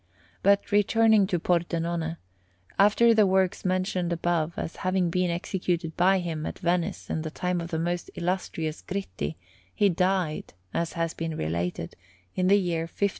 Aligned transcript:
But 0.41 0.71
returning 0.71 1.27
to 1.27 1.37
Pordenone; 1.37 2.17
after 2.79 3.13
the 3.13 3.27
works 3.27 3.63
mentioned 3.63 4.11
above 4.11 4.55
as 4.57 4.77
having 4.77 5.11
been 5.11 5.29
executed 5.29 5.95
by 5.95 6.17
him 6.17 6.47
at 6.47 6.57
Venice 6.57 7.11
in 7.11 7.21
the 7.21 7.29
time 7.29 7.61
of 7.61 7.69
the 7.69 7.77
most 7.77 8.09
illustrious 8.15 8.81
Gritti, 8.81 9.35
he 9.71 9.89
died, 9.89 10.55
as 10.73 10.93
has 10.93 11.13
been 11.13 11.37
related, 11.37 11.93
in 12.33 12.47
the 12.47 12.55
year 12.57 12.85
1540. 12.85 13.09